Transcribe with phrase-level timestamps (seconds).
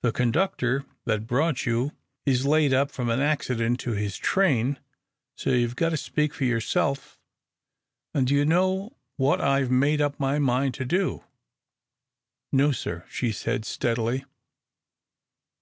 [0.00, 1.92] The conductor that brought you
[2.24, 4.78] is laid up from an accident to his train,
[5.36, 7.18] so you've got to speak for yourself;
[8.14, 11.24] and do you know what I've made up my mind to do?"
[12.50, 14.24] "No, sir," she said, steadily.